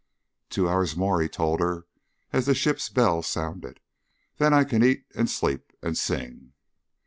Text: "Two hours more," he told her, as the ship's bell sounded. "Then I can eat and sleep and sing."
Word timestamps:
"Two 0.49 0.67
hours 0.67 0.95
more," 0.97 1.21
he 1.21 1.29
told 1.29 1.59
her, 1.59 1.85
as 2.33 2.47
the 2.47 2.55
ship's 2.55 2.89
bell 2.89 3.21
sounded. 3.21 3.79
"Then 4.37 4.51
I 4.51 4.63
can 4.63 4.83
eat 4.83 5.05
and 5.13 5.29
sleep 5.29 5.73
and 5.83 5.95
sing." 5.95 6.53